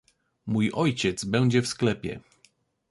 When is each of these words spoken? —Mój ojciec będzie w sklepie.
—Mój 0.45 0.71
ojciec 0.73 1.25
będzie 1.25 1.61
w 1.61 1.67
sklepie. 1.67 2.19